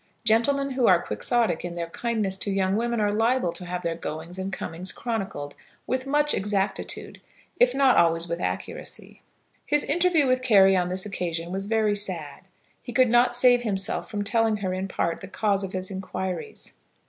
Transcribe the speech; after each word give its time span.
Gentlemen 0.25 0.71
who 0.71 0.87
are 0.87 0.99
Quixotic 0.99 1.63
in 1.63 1.75
their 1.75 1.85
kindness 1.91 2.35
to 2.37 2.49
young 2.49 2.75
women 2.75 2.99
are 2.99 3.11
liable 3.11 3.51
to 3.53 3.65
have 3.67 3.83
their 3.83 3.93
goings 3.93 4.39
and 4.39 4.51
comings 4.51 4.91
chronicled 4.91 5.53
with 5.85 6.07
much 6.07 6.33
exactitude, 6.33 7.21
if 7.59 7.75
not 7.75 7.97
always 7.97 8.27
with 8.27 8.39
accuracy. 8.41 9.21
His 9.63 9.83
interview 9.83 10.25
with 10.25 10.41
Carry 10.41 10.75
on 10.75 10.89
this 10.89 11.05
occasion 11.05 11.51
was 11.51 11.67
very 11.67 11.95
sad. 11.95 12.41
He 12.81 12.93
could 12.93 13.09
not 13.09 13.35
save 13.35 13.61
himself 13.61 14.09
from 14.09 14.23
telling 14.23 14.57
her 14.57 14.73
in 14.73 14.87
part 14.87 15.21
the 15.21 15.27
cause 15.27 15.63
of 15.63 15.73
his 15.73 15.91
inquiries. 15.91 16.73